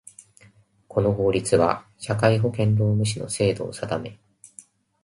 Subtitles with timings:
[0.87, 4.17] この法律は、社会保険労務士の制度を定め